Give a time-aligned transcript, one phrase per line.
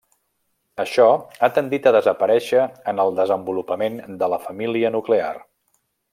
[0.83, 1.03] Això
[1.41, 2.63] ha tendit a desaparèixer
[2.93, 5.33] en el desenvolupament de la família nuclear.